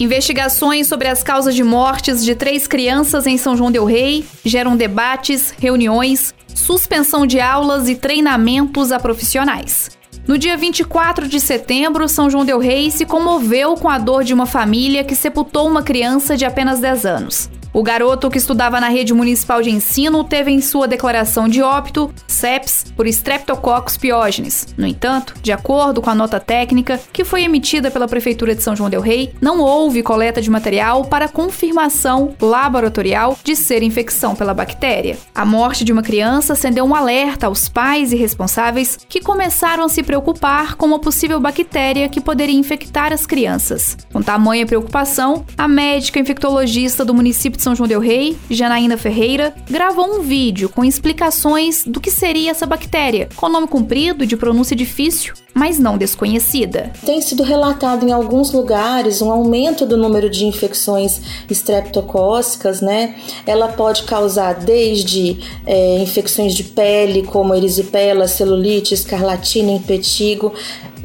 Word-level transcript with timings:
Investigações 0.00 0.86
sobre 0.86 1.08
as 1.08 1.24
causas 1.24 1.56
de 1.56 1.64
mortes 1.64 2.24
de 2.24 2.32
três 2.32 2.68
crianças 2.68 3.26
em 3.26 3.36
São 3.36 3.56
João 3.56 3.72
Del 3.72 3.84
Rei 3.84 4.24
geram 4.44 4.76
debates, 4.76 5.52
reuniões, 5.58 6.32
suspensão 6.54 7.26
de 7.26 7.40
aulas 7.40 7.88
e 7.88 7.96
treinamentos 7.96 8.92
a 8.92 9.00
profissionais. 9.00 9.90
No 10.24 10.38
dia 10.38 10.56
24 10.56 11.26
de 11.26 11.40
setembro, 11.40 12.08
São 12.08 12.30
João 12.30 12.44
Del 12.44 12.60
Rei 12.60 12.92
se 12.92 13.04
comoveu 13.04 13.74
com 13.74 13.88
a 13.88 13.98
dor 13.98 14.22
de 14.22 14.32
uma 14.32 14.46
família 14.46 15.02
que 15.02 15.16
sepultou 15.16 15.66
uma 15.66 15.82
criança 15.82 16.36
de 16.36 16.44
apenas 16.44 16.78
10 16.78 17.04
anos. 17.04 17.50
O 17.78 17.82
garoto 17.84 18.28
que 18.28 18.38
estudava 18.38 18.80
na 18.80 18.88
rede 18.88 19.14
municipal 19.14 19.62
de 19.62 19.70
ensino 19.70 20.24
teve 20.24 20.50
em 20.50 20.60
sua 20.60 20.88
declaração 20.88 21.46
de 21.46 21.62
óbito 21.62 22.12
sepsis 22.26 22.84
por 22.96 23.06
Streptococcus 23.06 23.96
pyogenes. 23.96 24.66
No 24.76 24.84
entanto, 24.84 25.36
de 25.40 25.52
acordo 25.52 26.02
com 26.02 26.10
a 26.10 26.14
nota 26.14 26.40
técnica 26.40 27.00
que 27.12 27.22
foi 27.22 27.44
emitida 27.44 27.88
pela 27.88 28.08
Prefeitura 28.08 28.52
de 28.52 28.64
São 28.64 28.74
João 28.74 28.90
del 28.90 29.00
Rei, 29.00 29.32
não 29.40 29.60
houve 29.60 30.02
coleta 30.02 30.42
de 30.42 30.50
material 30.50 31.04
para 31.04 31.28
confirmação 31.28 32.34
laboratorial 32.42 33.38
de 33.44 33.54
ser 33.54 33.84
infecção 33.84 34.34
pela 34.34 34.52
bactéria. 34.52 35.16
A 35.32 35.44
morte 35.44 35.84
de 35.84 35.92
uma 35.92 36.02
criança 36.02 36.54
acendeu 36.54 36.84
um 36.84 36.96
alerta 36.96 37.46
aos 37.46 37.68
pais 37.68 38.10
e 38.10 38.16
responsáveis 38.16 38.98
que 39.08 39.20
começaram 39.20 39.84
a 39.84 39.88
se 39.88 40.02
preocupar 40.02 40.74
com 40.74 40.86
uma 40.86 40.98
possível 40.98 41.38
bactéria 41.38 42.08
que 42.08 42.20
poderia 42.20 42.58
infectar 42.58 43.12
as 43.12 43.24
crianças. 43.24 43.96
Com 44.12 44.20
tamanha 44.20 44.66
preocupação, 44.66 45.44
a 45.56 45.68
médica 45.68 46.18
infectologista 46.18 47.04
do 47.04 47.14
município 47.14 47.56
de 47.56 47.67
São 47.68 47.76
João 47.76 47.88
Del 47.88 48.00
Rei, 48.00 48.34
Janaína 48.48 48.96
Ferreira, 48.96 49.54
gravou 49.68 50.06
um 50.06 50.22
vídeo 50.22 50.70
com 50.70 50.82
explicações 50.82 51.84
do 51.84 52.00
que 52.00 52.10
seria 52.10 52.50
essa 52.50 52.64
bactéria, 52.64 53.28
com 53.36 53.46
nome 53.46 53.66
comprido 53.66 54.24
e 54.24 54.26
de 54.26 54.38
pronúncia 54.38 54.74
difícil, 54.74 55.34
mas 55.52 55.78
não 55.78 55.98
desconhecida. 55.98 56.90
Tem 57.04 57.20
sido 57.20 57.42
relatado 57.42 58.08
em 58.08 58.10
alguns 58.10 58.52
lugares 58.52 59.20
um 59.20 59.30
aumento 59.30 59.84
do 59.84 59.98
número 59.98 60.30
de 60.30 60.46
infecções 60.46 61.20
estreptocócicas, 61.50 62.80
né? 62.80 63.16
Ela 63.46 63.68
pode 63.68 64.04
causar 64.04 64.54
desde 64.54 65.38
é, 65.66 65.98
infecções 65.98 66.54
de 66.54 66.64
pele, 66.64 67.22
como 67.24 67.54
erisipela, 67.54 68.26
celulite, 68.26 68.94
escarlatina, 68.94 69.72
impetigo, 69.72 70.54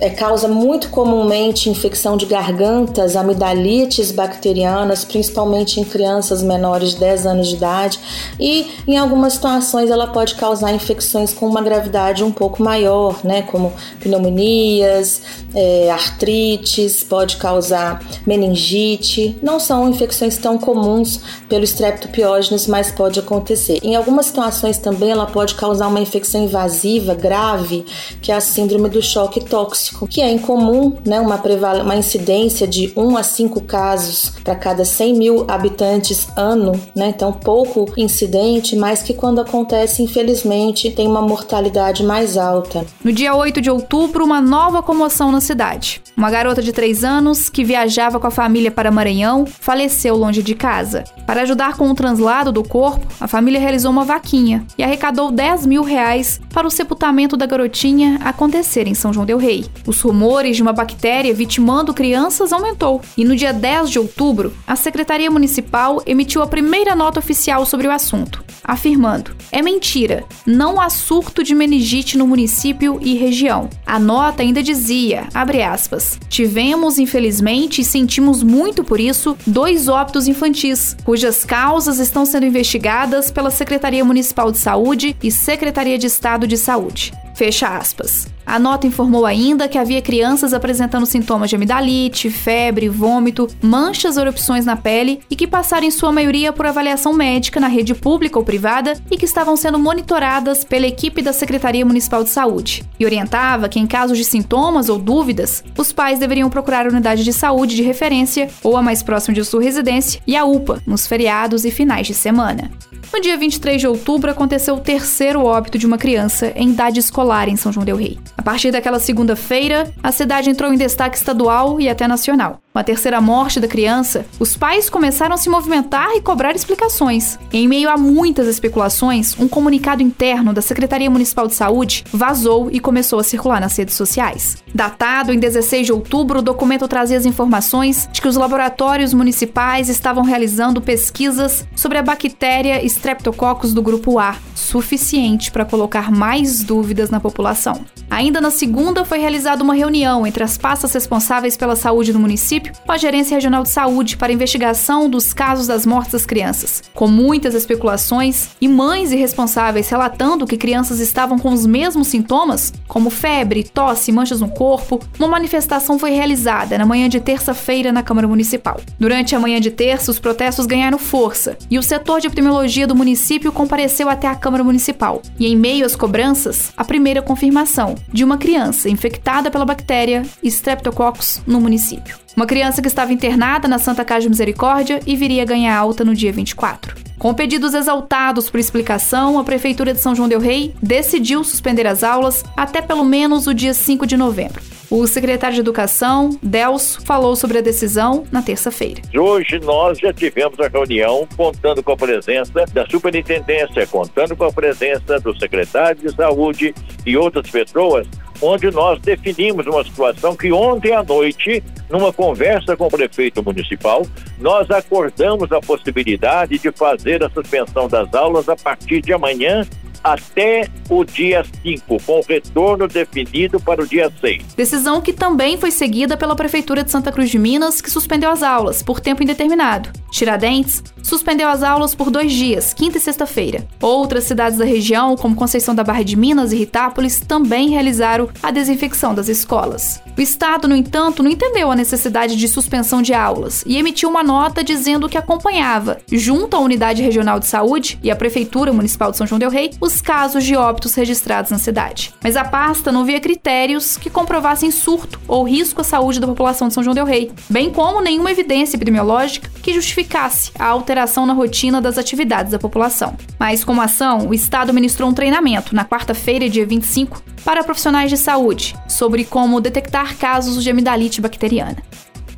é, 0.04 0.10
causa 0.10 0.50
muito 0.50 0.90
comumente 0.90 1.70
infecção 1.70 2.18
de 2.18 2.26
gargantas, 2.26 3.16
amidalites 3.16 4.12
bacterianas, 4.12 5.06
principalmente 5.06 5.80
em 5.80 5.86
crianças 5.86 6.44
menores 6.44 6.90
de 6.90 6.98
10 6.98 7.26
anos 7.26 7.48
de 7.48 7.56
idade, 7.56 8.00
e 8.38 8.68
em 8.86 8.98
algumas 8.98 9.32
situações 9.32 9.90
ela 9.90 10.08
pode 10.08 10.36
causar 10.36 10.74
infecções 10.74 11.32
com 11.32 11.48
uma 11.48 11.62
gravidade 11.62 12.22
um 12.22 12.34
pouco 12.34 12.62
maior, 12.62 13.24
né, 13.24 13.44
como 13.44 13.72
pneumonias, 14.02 15.22
é, 15.56 15.90
artrites, 15.90 17.02
pode 17.02 17.38
causar 17.38 18.04
meningite. 18.28 19.38
Não 19.42 19.58
são 19.58 19.88
infecções 19.88 20.38
tão 20.38 20.58
comuns 20.58 21.22
pelo 21.48 21.64
Streptopiógenes, 21.64 22.68
mas 22.68 22.92
pode 22.92 23.20
acontecer. 23.22 23.80
Em 23.82 23.96
algumas 23.96 24.26
situações 24.26 24.78
também 24.78 25.12
ela 25.12 25.28
pode 25.28 25.56
causar 25.56 25.88
uma 25.88 26.02
infecção 26.02 26.44
invasiva 26.44 27.14
grave, 27.14 27.86
que 28.22 28.34
é 28.34 28.36
a 28.36 28.42
síndrome 28.42 28.90
do 28.90 29.02
choque 29.02 29.40
tóxico 29.40 29.93
que 30.10 30.22
é 30.22 30.32
incomum, 30.32 30.98
né, 31.06 31.20
uma, 31.20 31.42
uma 31.82 31.96
incidência 31.96 32.68
de 32.68 32.92
1 32.96 33.18
a 33.18 33.24
5 33.24 33.62
casos 33.62 34.34
para 34.44 34.56
cada 34.56 34.84
100 34.86 35.14
mil 35.14 35.46
habitantes 35.48 36.28
ano, 36.36 36.74
né, 36.96 37.14
então 37.16 37.32
pouco 37.32 37.86
incidente, 37.98 38.76
mas 38.76 39.02
que 39.02 39.14
quando 39.14 39.42
acontece, 39.42 40.04
infelizmente, 40.04 40.92
tem 40.92 41.08
uma 41.08 41.22
mortalidade 41.22 42.04
mais 42.04 42.38
alta. 42.38 42.86
No 43.04 43.12
dia 43.12 43.36
8 43.36 43.62
de 43.62 43.70
outubro, 43.70 44.24
uma 44.24 44.42
nova 44.42 44.82
comoção 44.82 45.32
na 45.32 45.42
cidade. 45.42 46.02
Uma 46.16 46.30
garota 46.30 46.62
de 46.62 46.72
3 46.72 47.04
anos 47.04 47.50
que 47.50 47.64
viajava 47.64 48.20
com 48.20 48.28
a 48.28 48.32
família 48.32 48.70
para 48.70 48.92
Maranhão 48.92 49.46
faleceu 49.46 50.16
longe 50.16 50.44
de 50.44 50.54
casa. 50.54 51.04
Para 51.26 51.42
ajudar 51.42 51.76
com 51.76 51.90
o 51.90 51.96
translado 51.96 52.52
do 52.52 52.64
corpo, 52.64 53.08
a 53.20 53.28
família 53.28 53.60
realizou 53.60 53.92
uma 53.92 54.06
vaquinha 54.06 54.64
e 54.78 54.84
arrecadou 54.84 55.32
10 55.32 55.66
mil 55.66 55.82
reais 55.82 56.40
para 56.54 56.68
o 56.68 56.72
sepultamento 56.72 57.36
da 57.36 57.48
garotinha 57.48 58.20
acontecer 58.24 58.88
em 58.88 58.94
São 58.94 59.12
João 59.12 59.26
Del 59.26 59.40
Rei. 59.40 59.66
Os 59.88 60.00
rumores 60.02 60.56
de 60.56 60.62
uma 60.62 60.72
bactéria 60.72 61.34
vitimando 61.34 61.94
crianças 61.94 62.54
aumentou, 62.54 63.02
e 63.18 63.26
no 63.26 63.36
dia 63.36 63.52
10 63.52 63.90
de 63.90 64.00
outubro, 64.00 64.54
a 64.68 64.76
Secretaria 64.76 65.32
Municipal 65.32 66.02
emitiu 66.06 66.44
a 66.44 66.48
primeira 66.48 66.96
nota 66.96 67.20
oficial 67.20 67.66
sobre 67.66 67.88
o 67.88 67.92
assunto, 67.92 68.44
afirmando: 68.64 69.36
é 69.52 69.62
mentira, 69.62 70.24
não 70.46 70.80
há 70.80 70.90
surto 70.90 71.44
de 71.44 71.56
meningite 71.56 72.18
no 72.18 72.28
município 72.28 73.00
e 73.02 73.16
região. 73.16 73.70
A 73.86 73.98
nota 73.98 74.44
ainda 74.44 74.62
dizia, 74.62 75.28
abre 75.34 75.64
aspas, 75.64 76.03
tivemos, 76.30 76.98
infelizmente, 76.98 77.82
e 77.82 77.86
sentimos 77.86 78.42
muito 78.42 78.84
por 78.84 79.00
isso, 79.00 79.38
dois 79.46 79.88
óbitos 79.88 80.28
infantis, 80.28 80.96
cujas 81.04 81.46
causas 81.46 82.00
estão 82.00 82.26
sendo 82.26 82.46
investigadas 82.46 83.32
pela 83.32 83.52
Secretaria 83.52 84.04
Municipal 84.04 84.52
de 84.52 84.58
Saúde 84.58 85.16
e 85.22 85.32
Secretaria 85.32 85.98
de 85.98 86.08
Estado 86.08 86.48
de 86.48 86.58
Saúde. 86.58 87.14
Fecha 87.36 87.68
aspas. 87.78 88.33
A 88.46 88.60
nota 88.60 88.88
informou 88.88 89.26
ainda 89.26 89.68
que 89.68 89.78
havia 89.78 90.02
crianças 90.02 90.54
apresentando 90.54 91.06
sintomas 91.06 91.50
de 91.50 91.56
amidalite, 91.56 92.30
febre, 92.30 92.90
vômito, 92.90 93.48
manchas 93.62 94.18
ou 94.18 94.24
erupções 94.24 94.66
na 94.66 94.76
pele 94.76 95.22
e 95.30 95.36
que 95.36 95.48
passaram 95.48 95.88
em 95.88 95.92
sua 95.92 96.12
maioria 96.12 96.52
por 96.52 96.66
avaliação 96.66 97.14
médica 97.14 97.60
na 97.60 97.68
rede 97.68 97.96
pública 97.96 98.38
ou 98.38 98.46
privada 98.46 98.94
e 99.10 99.18
que 99.18 99.26
estavam 99.26 99.56
sendo 99.56 99.80
monitoradas 99.80 100.64
pela 100.64 100.88
equipe 100.88 101.22
da 101.22 101.34
Secretaria 101.34 101.86
Municipal 101.86 102.24
de 102.24 102.30
Saúde. 102.30 102.84
E 103.00 103.06
orientava 103.06 103.70
que, 103.70 103.80
em 103.80 103.88
casos 103.88 104.18
de 104.18 104.26
sintomas 104.26 104.90
ou 104.90 104.98
dúvidas, 104.98 105.64
os 105.78 105.92
pais 105.92 106.20
deveriam 106.20 106.50
procurar 106.50 106.86
a 106.86 106.90
unidade 106.90 107.24
de 107.24 107.34
saúde 107.34 107.76
de 107.76 107.84
referência 107.84 108.50
ou 108.64 108.78
a 108.78 108.82
mais 108.82 109.02
próxima 109.02 109.34
de 109.34 109.44
sua 109.44 109.62
residência 109.62 110.22
e 110.28 110.36
a 110.36 110.46
UPA 110.46 110.82
nos 110.86 111.08
feriados 111.08 111.66
e 111.66 111.72
finais 111.72 112.08
de 112.08 112.14
semana. 112.14 112.70
No 113.14 113.22
dia 113.22 113.38
23 113.38 113.80
de 113.80 113.88
outubro 113.88 114.32
aconteceu 114.32 114.74
o 114.74 114.80
terceiro 114.80 115.44
óbito 115.46 115.78
de 115.78 115.86
uma 115.86 116.00
criança 116.00 116.52
em 116.56 116.72
idade 116.72 117.00
escolar 117.00 117.48
em 117.48 117.56
São 117.56 117.72
João 117.72 117.86
del 117.86 117.96
Rei. 117.96 118.18
A 118.36 118.42
partir 118.42 118.72
daquela 118.72 119.00
segunda-feira, 119.00 119.94
a 120.02 120.12
cidade 120.12 120.50
entrou 120.50 120.74
em 120.74 120.78
destaque 120.78 121.16
estadual 121.16 121.80
e 121.80 121.88
até 121.88 122.08
nacional. 122.08 122.63
Com 122.74 122.80
a 122.80 122.84
terceira 122.84 123.22
morte 123.22 123.60
da 123.60 123.68
criança, 123.68 124.26
os 124.40 124.58
pais 124.58 124.90
começaram 124.90 125.36
a 125.36 125.38
se 125.38 125.48
movimentar 125.48 126.10
e 126.16 126.22
cobrar 126.22 126.56
explicações. 126.56 127.38
Em 127.52 127.68
meio 127.68 127.88
a 127.88 127.98
muitas 127.98 128.48
especulações, 128.48 129.38
um 129.38 129.48
comunicado 129.48 130.02
interno 130.02 130.52
da 130.52 130.60
Secretaria 130.60 131.08
Municipal 131.08 131.48
de 131.48 131.54
Saúde 131.54 132.04
vazou 132.12 132.72
e 132.72 132.80
começou 132.80 133.20
a 133.20 133.24
circular 133.24 133.62
nas 133.62 133.78
redes 133.78 133.94
sociais. 133.94 134.58
Datado 134.74 135.32
em 135.32 135.38
16 135.38 135.86
de 135.86 135.94
outubro, 135.94 136.40
o 136.40 136.42
documento 136.42 136.88
trazia 136.88 137.16
as 137.16 137.28
informações 137.28 138.10
de 138.12 138.20
que 138.20 138.28
os 138.28 138.38
laboratórios 138.38 139.14
municipais 139.14 139.88
estavam 139.88 140.24
realizando 140.24 140.82
pesquisas 140.82 141.68
sobre 141.76 142.00
a 142.00 142.02
bactéria 142.02 142.84
Streptococcus 142.84 143.72
do 143.72 143.84
grupo 143.84 144.18
A, 144.18 144.36
suficiente 144.56 145.52
para 145.52 145.64
colocar 145.64 146.10
mais 146.10 146.64
dúvidas 146.64 147.12
na 147.12 147.20
população. 147.20 147.86
Ainda 148.10 148.42
na 148.42 148.50
segunda, 148.50 149.06
foi 149.06 149.20
realizada 149.20 149.64
uma 149.64 149.76
reunião 149.76 150.26
entre 150.26 150.44
as 150.44 150.58
pastas 150.58 150.92
responsáveis 150.92 151.56
pela 151.56 151.76
saúde 151.76 152.12
do 152.12 152.20
município 152.20 152.63
município 152.64 152.74
com 152.86 152.92
a 152.92 152.98
Gerência 152.98 153.36
Regional 153.36 153.64
de 153.64 153.70
Saúde 153.70 154.18
para 154.18 154.32
investigação 154.32 155.10
dos 155.10 155.34
casos 155.34 155.68
das 155.68 155.86
mortes 155.86 156.14
das 156.14 156.26
crianças, 156.26 156.84
com 156.94 157.08
muitas 157.08 157.54
especulações 157.54 158.50
e 158.62 158.68
mães 158.68 159.12
irresponsáveis 159.12 159.90
relatando 159.90 160.48
que 160.48 160.58
crianças 160.58 161.00
estavam 161.00 161.38
com 161.38 161.52
os 161.52 161.66
mesmos 161.66 162.08
sintomas, 162.08 162.74
como 162.88 163.10
febre, 163.10 163.64
tosse, 163.64 164.12
manchas 164.12 164.40
no 164.40 164.50
corpo. 164.50 165.00
Uma 165.20 165.28
manifestação 165.28 166.00
foi 166.00 166.12
realizada 166.12 166.78
na 166.78 166.86
manhã 166.86 167.10
de 167.10 167.20
terça-feira 167.20 167.92
na 167.92 168.04
Câmara 168.04 168.28
Municipal. 168.28 168.80
Durante 169.00 169.36
a 169.36 169.40
manhã 169.40 169.60
de 169.60 169.72
terça, 169.72 170.12
os 170.12 170.20
protestos 170.20 170.66
ganharam 170.66 170.98
força 170.98 171.58
e 171.70 171.78
o 171.78 171.84
setor 171.84 172.22
de 172.22 172.28
epidemiologia 172.28 172.88
do 172.88 172.96
município 172.96 173.52
compareceu 173.52 174.10
até 174.10 174.28
a 174.28 174.36
Câmara 174.36 174.64
Municipal. 174.64 175.22
E 175.40 175.48
em 175.48 175.56
meio 175.56 175.86
às 175.86 175.96
cobranças, 175.96 176.72
a 176.78 176.84
primeira 176.84 177.22
confirmação 177.22 177.96
de 178.12 178.24
uma 178.24 178.38
criança 178.38 178.90
infectada 178.90 179.50
pela 179.50 179.66
bactéria 179.66 180.24
Streptococcus 180.44 181.42
no 181.48 181.60
município. 181.60 182.23
Uma 182.36 182.48
criança 182.48 182.82
que 182.82 182.88
estava 182.88 183.14
internada 183.14 183.68
na 183.68 183.78
Santa 183.78 184.04
Casa 184.04 184.22
de 184.22 184.30
Misericórdia 184.30 185.00
e 185.06 185.16
viria 185.16 185.46
ganhar 185.46 185.78
alta 185.78 186.04
no 186.04 186.16
dia 186.16 186.32
24. 186.32 186.96
Com 187.20 187.32
pedidos 187.32 187.76
exaltados 187.76 188.50
por 188.50 188.60
explicação, 188.60 189.38
a 189.38 189.44
Prefeitura 189.44 189.94
de 189.94 190.00
São 190.00 190.16
João 190.16 190.28
Del 190.28 190.40
Rei 190.40 190.74
decidiu 190.82 191.44
suspender 191.44 191.86
as 191.86 192.04
aulas 192.04 192.44
até 192.58 192.82
pelo 192.82 193.06
menos 193.06 193.46
o 193.46 193.54
dia 193.54 193.74
5 193.74 194.08
de 194.08 194.18
novembro. 194.18 194.62
O 194.90 195.06
secretário 195.08 195.54
de 195.54 195.62
Educação, 195.62 196.32
Delso, 196.42 197.02
falou 197.06 197.36
sobre 197.36 197.60
a 197.60 197.62
decisão 197.62 198.26
na 198.32 198.42
terça-feira. 198.42 199.02
Hoje 199.16 199.60
nós 199.60 200.00
já 200.00 200.12
tivemos 200.12 200.60
a 200.60 200.68
reunião 200.68 201.28
contando 201.38 201.84
com 201.84 201.92
a 201.92 201.98
presença 201.98 202.66
da 202.74 202.86
superintendência, 202.88 203.88
contando 203.88 204.36
com 204.36 204.44
a 204.44 204.52
presença 204.52 205.20
do 205.20 205.38
secretário 205.40 206.02
de 206.02 206.16
Saúde 206.16 206.74
e 207.06 207.16
outras 207.16 207.50
pessoas 207.50 208.08
onde 208.44 208.70
nós 208.72 209.00
definimos 209.00 209.66
uma 209.66 209.84
situação 209.84 210.36
que 210.36 210.52
ontem 210.52 210.92
à 210.92 211.02
noite, 211.02 211.64
numa 211.90 212.12
conversa 212.12 212.76
com 212.76 212.88
o 212.88 212.92
prefeito 212.92 213.42
municipal, 213.42 214.06
nós 214.40 214.70
acordamos 214.70 215.52
a 215.52 215.62
possibilidade 215.62 216.60
de 216.60 216.72
fazer 216.72 217.24
a 217.24 217.30
suspensão 217.30 217.88
das 217.88 218.14
aulas 218.14 218.50
a 218.50 218.56
partir 218.56 219.02
de 219.02 219.14
amanhã 219.14 219.66
até 220.04 220.68
o 220.90 221.04
dia 221.04 221.46
5, 221.64 221.98
com 222.04 222.22
retorno 222.28 222.88
definido 222.88 223.60
para 223.60 223.82
o 223.82 223.88
dia 223.88 224.12
6. 224.20 224.54
Decisão 224.56 225.02
que 225.02 225.14
também 225.14 225.58
foi 225.58 225.72
seguida 225.72 226.18
pela 226.18 226.36
Prefeitura 226.36 226.84
de 226.84 226.92
Santa 226.92 227.12
Cruz 227.12 227.30
de 227.30 227.40
Minas, 227.40 227.82
que 227.82 227.90
suspendeu 227.90 228.30
as 228.30 228.44
aulas 228.44 228.84
por 228.84 229.00
tempo 229.00 229.24
indeterminado. 229.24 229.90
Tiradentes 230.12 230.84
suspendeu 231.02 231.48
as 231.50 231.64
aulas 231.64 231.96
por 231.96 232.10
dois 232.10 232.32
dias, 232.32 232.74
quinta 232.74 232.98
e 232.98 233.02
sexta-feira. 233.02 233.68
Outras 233.82 234.26
cidades 234.26 234.58
da 234.58 234.66
região, 234.66 235.16
como 235.16 235.36
Conceição 235.36 235.74
da 235.74 235.84
Barra 235.84 236.04
de 236.04 236.16
Minas 236.16 236.52
e 236.52 236.58
Ritápolis, 236.58 237.20
também 237.20 237.70
realizaram 237.70 238.30
a 238.42 238.52
desinfecção 238.52 239.14
das 239.14 239.28
escolas. 239.28 240.02
O 240.18 240.22
Estado, 240.22 240.68
no 240.68 240.76
entanto, 240.76 241.24
não 241.24 241.32
entendeu 241.32 241.72
a 241.72 241.76
necessidade 241.76 242.36
de 242.36 242.48
suspensão 242.48 243.02
de 243.02 243.14
aulas 243.14 243.64
e 243.66 243.78
emitiu 243.78 244.10
uma 244.10 244.24
nota 244.24 244.64
dizendo 244.64 245.10
que 245.10 245.18
acompanhava, 245.18 245.98
junto 246.12 246.56
à 246.56 246.60
Unidade 246.60 247.02
Regional 247.02 247.40
de 247.40 247.48
Saúde 247.48 248.00
e 248.04 248.12
à 248.12 248.16
Prefeitura 248.16 248.72
Municipal 248.72 249.12
de 249.12 249.18
São 249.18 249.26
João 249.26 249.40
Del 249.40 249.50
Rei, 249.50 249.72
os 249.82 249.93
casos 250.02 250.44
de 250.44 250.56
óbitos 250.56 250.96
registrados 250.96 251.52
na 251.52 251.58
cidade. 251.58 252.14
Mas 252.24 252.36
a 252.36 252.44
pasta 252.44 252.92
não 252.92 253.06
via 253.06 253.20
critérios 253.20 253.98
que 253.98 254.10
comprovassem 254.10 254.72
surto 254.72 255.20
ou 255.28 255.44
risco 255.44 255.82
à 255.82 255.84
saúde 255.84 256.20
da 256.20 256.28
população 256.28 256.68
de 256.68 256.74
São 256.74 256.84
João 256.84 256.96
Del 256.96 257.06
Rei, 257.06 257.32
bem 257.50 257.70
como 257.70 258.02
nenhuma 258.02 258.32
evidência 258.32 258.76
epidemiológica 258.76 259.50
que 259.62 259.74
justificasse 259.74 260.52
a 260.58 260.66
alteração 260.66 261.26
na 261.26 261.34
rotina 261.34 261.82
das 261.82 261.98
atividades 261.98 262.52
da 262.52 262.60
população. 262.60 263.16
Mas, 263.40 263.64
como 263.64 263.82
ação, 263.82 264.28
o 264.28 264.34
Estado 264.34 264.74
ministrou 264.74 265.10
um 265.10 265.14
treinamento 265.14 265.76
na 265.76 265.86
quarta-feira, 265.86 266.50
dia 266.50 266.66
25, 266.66 267.22
para 267.44 267.64
profissionais 267.64 268.10
de 268.10 268.18
saúde 268.18 268.76
sobre 268.88 269.24
como 269.24 269.62
detectar 269.62 270.18
casos 270.18 270.64
de 270.64 270.70
amidalite 270.70 271.22
bacteriana. 271.22 271.78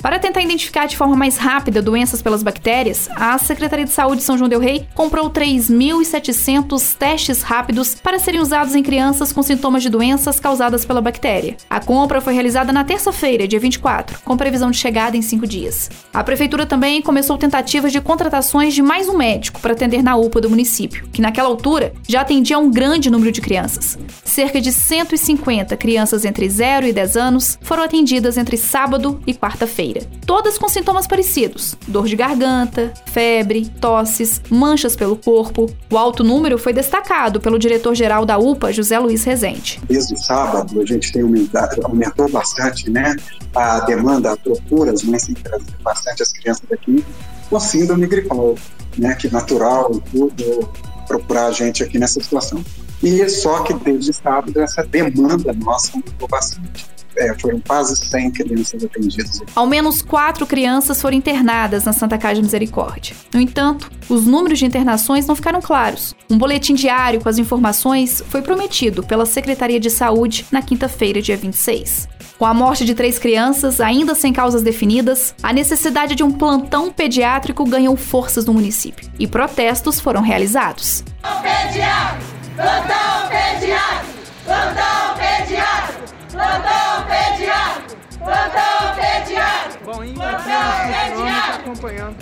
Para 0.06 0.20
tentar 0.20 0.42
identificar 0.42 0.86
de 0.86 0.96
forma 0.96 1.16
mais 1.16 1.36
rápida 1.36 1.82
doenças 1.82 2.22
pelas 2.22 2.44
bactérias, 2.44 3.10
a 3.16 3.36
Secretaria 3.40 3.86
de 3.86 3.92
Saúde 3.92 4.18
de 4.18 4.24
São 4.24 4.38
João 4.38 4.48
del 4.48 4.60
Rei 4.60 4.86
comprou 4.94 5.32
3.700 5.32 6.96
testes 6.96 7.42
rápidos 7.42 7.96
para 7.96 8.20
serem 8.20 8.40
usados 8.40 8.76
em 8.76 8.84
crianças 8.84 9.34
com 9.34 9.42
sintomas 9.42 9.82
de 9.82 9.90
doenças 9.90 10.40
causadas 10.40 10.86
pela 10.86 11.02
bactéria. 11.02 11.58
A 11.68 11.80
compra 11.80 12.22
foi 12.22 12.36
realizada 12.36 12.72
na 12.72 12.84
terça-feira, 12.84 13.48
dia 13.48 13.60
24, 13.60 14.20
com 14.24 14.38
previsão 14.38 14.70
de 14.70 14.78
chegada 14.78 15.18
em 15.18 15.24
cinco 15.24 15.48
dias. 15.48 15.90
A 16.14 16.24
Prefeitura 16.24 16.68
também 16.68 17.02
começou 17.02 17.36
tentativas 17.36 17.92
de 17.92 18.00
contratações 18.00 18.76
de 18.76 18.84
mais 18.84 19.10
um 19.10 19.18
médico 19.18 19.60
para 19.60 19.74
atender 19.74 20.04
na 20.04 20.16
UPA 20.16 20.40
do 20.40 20.52
município, 20.52 21.10
que 21.12 21.20
naquela 21.20 21.50
altura 21.50 21.94
já 22.08 22.22
atendia 22.22 22.60
um 22.60 22.70
grande 22.70 23.10
número 23.10 23.32
de 23.32 23.42
crianças. 23.42 23.98
Cerca 24.24 24.62
de 24.62 24.72
150 24.72 25.76
crianças 25.76 26.26
entre 26.26 26.48
0 26.48 26.86
e 26.86 26.94
10 26.94 27.18
anos 27.18 27.58
foram 27.64 27.82
atendidas 27.82 28.38
entre 28.38 28.56
sábado 28.56 29.20
e 29.26 29.34
quarta-feira 29.34 29.95
todas 30.26 30.58
com 30.58 30.68
sintomas 30.68 31.08
parecidos: 31.08 31.76
dor 31.88 32.08
de 32.08 32.16
garganta, 32.16 32.94
febre, 33.08 33.70
tosses, 33.82 34.42
manchas 34.50 34.96
pelo 34.96 35.16
corpo. 35.16 35.70
O 35.92 35.98
alto 35.98 36.24
número 36.24 36.58
foi 36.58 36.74
destacado 36.74 37.40
pelo 37.40 37.60
diretor-geral 37.60 38.26
da 38.26 38.38
UPA, 38.38 38.72
José 38.72 38.98
Luiz 39.00 39.24
Rezende. 39.24 39.80
Desde 39.88 40.14
o 40.14 40.18
sábado, 40.18 40.82
a 40.82 40.86
gente 40.86 41.12
tem 41.12 41.22
aumentado, 41.22 41.86
aumentou 41.86 42.30
bastante 42.30 42.90
né, 42.90 43.16
a 43.56 43.82
demanda, 43.82 44.34
a 44.34 44.38
procura, 44.38 44.92
as 44.92 45.04
mães 45.04 45.26
têm 45.26 45.36
trazido 45.36 45.74
bastante 45.84 46.24
as 46.24 46.32
crianças 46.32 46.64
daqui 46.70 47.04
com 47.50 47.60
síndrome 47.60 48.08
gripal, 48.08 48.56
né, 48.98 49.14
que 49.16 49.32
natural 49.32 49.92
e 49.94 50.10
tudo, 50.10 50.70
procurar 51.08 51.48
a 51.48 51.52
gente 51.52 51.84
aqui 51.84 52.00
nessa 52.00 52.22
situação. 52.22 52.64
E 53.04 53.28
só 53.30 53.62
que 53.64 53.74
desde 53.74 54.14
sábado 54.14 54.60
essa 54.60 54.84
demanda 54.84 55.54
nossa 55.54 55.92
aumentou 55.92 56.28
bastante 56.28 56.86
é, 57.18 57.34
foram 57.40 57.60
quase 57.60 57.96
100 57.96 58.32
crianças 58.32 58.84
atendidas. 58.84 59.42
Ao 59.56 59.66
menos 59.66 60.02
quatro 60.02 60.46
crianças 60.46 61.02
foram 61.02 61.18
internadas 61.18 61.86
na 61.86 61.94
Santa 61.94 62.18
Casa 62.18 62.36
de 62.36 62.42
Misericórdia. 62.42 63.16
No 63.34 63.40
entanto, 63.40 63.92
os 64.10 64.26
números 64.26 64.60
de 64.60 64.66
internações 64.66 65.26
não 65.26 65.36
ficaram 65.36 65.62
claros. 65.62 66.14
Um 66.30 66.38
boletim 66.38 66.74
diário 66.74 67.22
com 67.22 67.30
as 67.30 67.38
informações 67.38 68.24
foi 68.30 68.42
prometido 68.42 69.04
pela 69.04 69.26
Secretaria 69.26 69.80
de 69.80 69.90
Saúde 69.90 70.46
na 70.52 70.62
quinta-feira, 70.62 71.22
dia 71.22 71.38
26. 71.38 72.08
Com 72.38 72.46
a 72.46 72.54
morte 72.54 72.84
de 72.84 72.94
três 72.94 73.18
crianças, 73.18 73.80
ainda 73.80 74.14
sem 74.14 74.34
causas 74.34 74.62
definidas, 74.62 75.34
a 75.42 75.54
necessidade 75.54 76.16
de 76.16 76.24
um 76.24 76.32
plantão 76.32 76.92
pediátrico 76.92 77.64
ganhou 77.64 77.96
forças 77.96 78.46
no 78.46 78.54
município 78.54 79.10
e 79.18 79.26
protestos 79.26 80.02
foram 80.02 80.22
realizados. 80.22 81.04
Plantão 81.22 81.42
pediátrico! 81.42 82.36
Plantão 82.56 83.30
pediátrico! 83.30 84.16
Plantão 84.46 85.16
pediátrico! 85.18 86.05
Plantão 86.36 87.06
pediátrico! 87.08 87.96
Plantão 88.20 88.94
pediátrico! 88.96 89.86
Bom, 89.86 90.02
a 90.02 90.06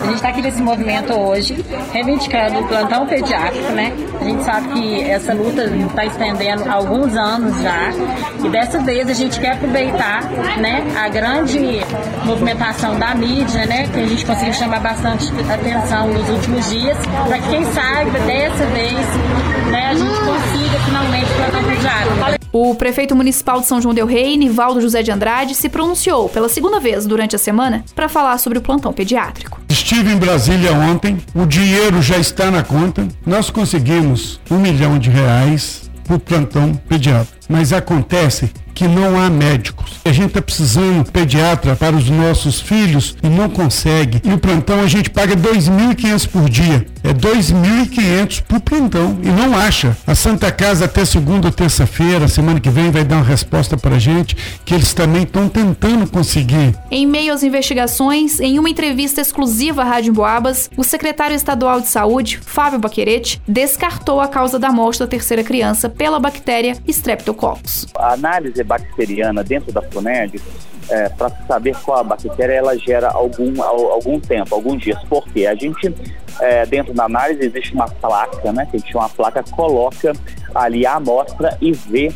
gente 0.06 0.16
está 0.16 0.30
aqui 0.30 0.42
nesse 0.44 0.62
movimento 0.62 1.14
hoje, 1.14 1.66
reivindicando 1.92 2.60
o 2.60 2.68
plantão 2.68 3.08
pediátrico, 3.08 3.72
né? 3.72 3.92
A 4.22 4.24
gente 4.24 4.44
sabe 4.44 4.68
que 4.68 5.02
essa 5.10 5.34
luta 5.34 5.64
está 5.64 6.06
estendendo 6.06 6.70
há 6.70 6.74
alguns 6.74 7.16
anos 7.16 7.60
já, 7.64 7.90
e 8.44 8.50
dessa 8.50 8.78
vez 8.82 9.10
a 9.10 9.14
gente 9.14 9.40
quer 9.40 9.54
aproveitar, 9.54 10.22
né, 10.60 10.84
a 10.96 11.10
grande 11.10 11.82
movimentação 12.24 13.00
da 13.00 13.16
mídia, 13.16 13.66
né, 13.66 13.88
que 13.88 14.00
a 14.00 14.06
gente 14.06 14.24
conseguiu 14.26 14.54
chamar 14.54 14.82
bastante 14.82 15.34
atenção 15.52 16.10
nos 16.10 16.30
últimos 16.30 16.70
dias, 16.70 17.00
para 17.28 17.40
que 17.40 17.50
quem 17.50 17.66
sabe 17.74 18.12
dessa 18.28 18.64
vez, 18.68 19.08
né, 19.72 19.88
a 19.90 19.96
gente 19.96 20.20
consiga 20.20 20.80
finalmente 20.86 21.32
o 21.32 21.36
plantão 21.36 21.64
pediátrico. 21.64 22.43
O 22.56 22.76
prefeito 22.76 23.16
municipal 23.16 23.60
de 23.62 23.66
São 23.66 23.82
João 23.82 23.96
del 23.96 24.06
Rei, 24.06 24.38
Nivaldo 24.38 24.80
José 24.80 25.02
de 25.02 25.10
Andrade, 25.10 25.56
se 25.56 25.68
pronunciou 25.68 26.30
pela 26.30 26.48
segunda 26.48 26.80
vez 26.80 27.04
durante 27.08 27.36
a 27.36 27.40
semana 27.40 27.84
para 27.96 28.08
falar 28.08 28.38
sobre 28.38 28.60
o 28.60 28.62
plantão 28.62 28.94
pediátrico. 28.94 29.60
Estive 29.68 30.14
em 30.14 30.18
Brasília 30.18 30.72
ontem, 30.72 31.18
o 31.34 31.48
dinheiro 31.48 32.00
já 32.00 32.16
está 32.16 32.52
na 32.52 32.62
conta. 32.62 33.08
Nós 33.26 33.50
conseguimos 33.50 34.40
um 34.52 34.60
milhão 34.60 35.00
de 35.00 35.10
reais 35.10 35.90
para 36.04 36.16
o 36.16 36.20
plantão 36.20 36.76
pediátrico. 36.88 37.40
Mas 37.50 37.74
acontece 37.74 38.52
que 38.74 38.88
não 38.88 39.20
há 39.20 39.30
médicos. 39.30 40.00
A 40.06 40.12
gente 40.12 40.28
está 40.28 40.42
precisando 40.42 41.06
de 41.06 41.12
pediatra 41.12 41.76
para 41.76 41.96
os 41.96 42.10
nossos 42.10 42.60
filhos 42.60 43.16
e 43.24 43.30
não 43.30 43.50
consegue. 43.50 44.22
E 44.24 44.34
o 44.34 44.38
plantão 44.38 44.82
a 44.82 44.88
gente 44.88 45.10
paga 45.10 45.36
2.500 45.36 46.28
por 46.28 46.50
dia. 46.50 46.86
É 47.04 47.14
2.500 47.14 48.44
por 48.44 48.60
plantão 48.62 49.18
e 49.22 49.28
não 49.28 49.56
acha. 49.56 49.96
A 50.08 50.16
Santa 50.16 50.52
Casa 50.52 50.86
até 50.86 51.04
segunda 51.06 51.48
ou 51.48 51.54
terça-feira, 51.54 52.28
semana 52.28 52.60
que 52.60 52.70
vem, 52.70 52.92
vai 52.92 53.04
dar 53.04 53.18
uma 53.18 53.26
resposta 53.26 53.78
para 53.78 53.96
a 53.96 54.00
gente 54.00 54.36
que 54.66 54.74
eles 54.74 54.94
também 54.94 55.24
estão 55.24 55.50
tentando 55.50 56.10
conseguir. 56.10 56.76
Em 56.90 57.06
meio 57.06 57.34
às 57.34 57.44
investigações, 57.44 58.40
em 58.40 58.58
uma 58.58 58.70
entrevista 58.70 59.22
exclusiva 59.22 59.82
à 59.82 59.86
Rádio 59.86 60.14
Boabas, 60.14 60.70
o 60.78 60.84
secretário 60.84 61.36
estadual 61.36 61.82
de 61.82 61.88
saúde, 61.88 62.40
Fábio 62.46 62.80
Baquerete, 62.80 63.42
descartou 63.48 64.22
a 64.22 64.28
causa 64.28 64.58
da 64.58 64.72
morte 64.72 65.00
da 65.00 65.08
terceira 65.08 65.44
criança 65.44 65.90
pela 65.90 66.20
bactéria 66.20 66.78
Streptococcus. 66.88 67.88
A 67.96 68.14
análise 68.14 68.63
bacteriana 68.64 69.44
dentro 69.44 69.72
da 69.72 69.82
FUNED, 69.82 70.42
é, 70.90 71.10
para 71.10 71.30
saber 71.48 71.76
qual 71.84 72.00
a 72.00 72.04
bactéria, 72.04 72.54
ela 72.54 72.78
gera 72.78 73.10
algum, 73.10 73.62
algum 73.62 74.20
tempo, 74.20 74.54
alguns 74.54 74.82
dias. 74.82 75.02
Porque 75.10 75.46
a 75.46 75.56
gente, 75.56 75.94
é, 76.40 76.66
dentro 76.66 76.94
da 76.94 77.06
análise, 77.06 77.46
existe 77.46 77.74
uma 77.74 77.88
placa, 77.88 78.52
né? 78.52 78.66
Que 78.70 78.78
a 78.78 78.80
gente 78.80 78.96
uma 78.96 79.10
placa, 79.10 79.44
coloca 79.44 80.14
ali 80.54 80.86
a 80.86 80.96
amostra 80.96 81.58
e 81.62 81.72
vê 81.72 82.12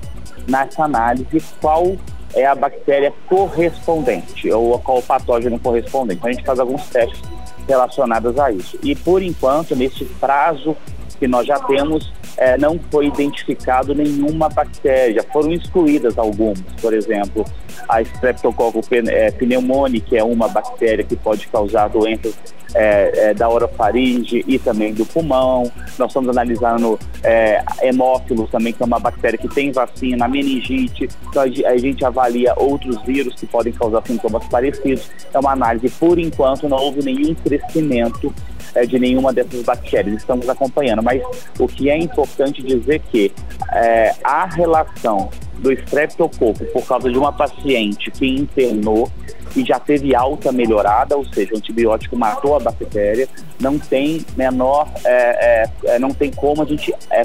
nessa 0.48 0.84
análise 0.84 1.42
qual 1.62 1.96
é 2.34 2.46
a 2.46 2.56
bactéria 2.56 3.13
correspondente 3.27 4.51
ou 4.51 4.77
qual 4.80 5.00
o 5.00 5.04
patógeno 5.04 5.60
correspondente. 5.60 6.20
Então, 6.20 6.30
a 6.30 6.34
gente 6.34 6.46
faz 6.46 6.60
alguns 6.60 6.86
testes 6.88 7.22
relacionados 7.68 8.38
a 8.39 8.51
isso. 8.51 8.77
E 8.84 8.96
por 8.96 9.22
enquanto, 9.22 9.75
nesse 9.75 10.06
prazo 10.06 10.75
que 11.20 11.27
nós 11.27 11.48
já 11.48 11.60
temos, 11.60 12.13
é, 12.38 12.58
não 12.58 12.79
foi 12.91 13.08
identificado 13.08 13.94
nenhuma 13.96 14.48
bactéria. 14.48 15.24
Foram 15.34 15.51
excluídas 15.51 16.17
algumas, 16.17 16.60
por 16.79 16.94
exemplo, 16.94 17.44
a 17.89 18.01
Streptococcus 18.01 18.88
é, 18.91 19.32
pneumoniae, 19.32 20.01
que 20.01 20.17
é 20.17 20.24
uma 20.24 20.48
bactéria 20.48 21.03
que 21.03 21.15
pode 21.15 21.48
causar 21.48 21.88
doenças 21.89 22.36
é, 22.75 23.29
é, 23.29 23.34
da 23.34 23.50
orofaringe 23.50 24.44
e 24.48 24.60
também 24.60 24.94
do 24.94 25.06
pulmão. 25.06 25.72
Nós 25.98 26.10
estamos 26.10 26.29
analisando 26.29 27.00
é, 27.24 27.63
hemófilos 27.82 28.50
também, 28.50 28.74
que 28.74 28.84
é 28.84 28.86
uma 28.86 29.00
bactéria 29.00 29.38
que 29.38 29.48
tem 29.48 29.72
vacina, 29.72 30.27
meningite. 30.27 31.08
Então 31.29 31.41
a 31.41 31.77
gente 31.77 32.06
avalia 32.06 32.53
outros 32.58 33.01
vírus 33.03 33.34
que 33.36 33.46
podem 33.46 33.74
causar 33.74 34.03
sintomas 34.06 34.46
parecidos. 34.48 35.10
É 35.34 35.39
uma 35.39 35.53
análise, 35.53 35.89
por 35.89 36.20
enquanto, 36.20 36.70
não 36.70 36.77
houve 36.77 37.03
nenhum 37.03 37.34
crescimento 37.34 38.34
é, 38.76 38.86
de 38.86 39.00
nenhuma 39.00 39.34
dessas 39.34 39.64
bactérias. 39.64 40.18
Estamos 40.18 40.48
acompanhando, 40.50 41.04
mas 41.04 41.22
o 41.60 41.68
que 41.68 41.90
é 41.90 41.98
importante 41.98 42.62
dizer 42.62 43.00
que 43.12 43.32
é, 43.74 44.14
a 44.24 44.46
relação 44.46 45.30
do 45.60 45.72
estreptococo 45.72 46.66
por 46.66 46.86
causa 46.86 47.10
de 47.10 47.18
uma 47.18 47.32
paciente 47.32 48.12
que 48.12 48.28
internou 48.28 49.12
e 49.56 49.66
já 49.66 49.80
teve 49.80 50.16
alta 50.16 50.52
melhorada, 50.52 51.18
ou 51.18 51.26
seja, 51.26 51.54
o 51.54 51.58
antibiótico 51.58 52.16
matou 52.16 52.56
a 52.56 52.60
bactéria, 52.60 53.28
não 53.60 53.80
tem 53.80 54.24
menor, 54.36 54.88
é, 55.04 55.64
é, 55.64 55.96
é 55.96 56.00
não 56.00 56.12
tem 56.12 56.32
como 56.32 56.62
a 56.62 56.66
gente 56.66 56.94
é, 57.10 57.24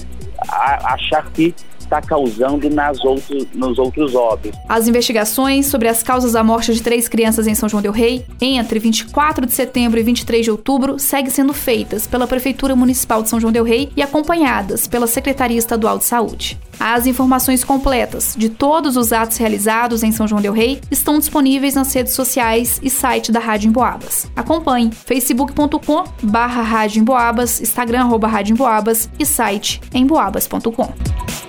achar 0.48 1.30
que 1.32 1.54
está 1.92 2.00
causando 2.00 2.70
nas 2.70 3.04
outros, 3.04 3.46
nos 3.54 3.78
outros 3.78 4.14
óbitos. 4.14 4.58
As 4.68 4.88
investigações 4.88 5.66
sobre 5.66 5.88
as 5.88 6.02
causas 6.02 6.32
da 6.32 6.42
morte 6.42 6.72
de 6.72 6.82
três 6.82 7.06
crianças 7.06 7.46
em 7.46 7.54
São 7.54 7.68
João 7.68 7.82
del 7.82 7.92
Rei, 7.92 8.24
entre 8.40 8.78
24 8.78 9.44
de 9.44 9.52
setembro 9.52 10.00
e 10.00 10.02
23 10.02 10.44
de 10.44 10.50
outubro, 10.50 10.98
seguem 10.98 11.30
sendo 11.30 11.52
feitas 11.52 12.06
pela 12.06 12.26
Prefeitura 12.26 12.74
Municipal 12.74 13.22
de 13.22 13.28
São 13.28 13.38
João 13.38 13.52
del 13.52 13.64
Rei 13.64 13.90
e 13.94 14.02
acompanhadas 14.02 14.88
pela 14.88 15.06
Secretaria 15.06 15.58
Estadual 15.58 15.98
de 15.98 16.04
Saúde. 16.04 16.58
As 16.80 17.06
informações 17.06 17.62
completas 17.62 18.34
de 18.36 18.48
todos 18.48 18.96
os 18.96 19.12
atos 19.12 19.36
realizados 19.36 20.02
em 20.02 20.10
São 20.10 20.26
João 20.26 20.40
del 20.40 20.52
Rei 20.52 20.80
estão 20.90 21.18
disponíveis 21.18 21.74
nas 21.74 21.92
redes 21.92 22.14
sociais 22.14 22.80
e 22.82 22.88
site 22.88 23.30
da 23.30 23.38
Rádio 23.38 23.68
Emboabas. 23.68 24.30
Acompanhe 24.34 24.90
facebook.com 24.90 26.04
barra 26.22 26.62
Rádio 26.62 27.00
Emboabas, 27.00 27.60
Instagram 27.60 28.00
arroba 28.00 28.26
Rádio 28.26 28.54
Emboabas 28.54 29.08
e 29.18 29.26
site 29.26 29.80
emboabas.com. 29.94 31.41